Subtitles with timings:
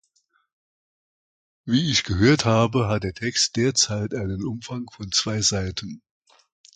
[1.63, 6.01] Wie ich gehört habe, hat der Text derzeit einen Umfang von zwei Seiten.